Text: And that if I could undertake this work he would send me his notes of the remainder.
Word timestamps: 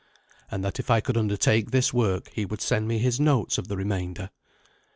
And 0.49 0.65
that 0.65 0.79
if 0.79 0.89
I 0.89 0.99
could 0.99 1.15
undertake 1.15 1.69
this 1.69 1.93
work 1.93 2.31
he 2.33 2.43
would 2.43 2.61
send 2.63 2.87
me 2.87 2.97
his 2.97 3.19
notes 3.19 3.59
of 3.59 3.67
the 3.67 3.77
remainder. 3.77 4.31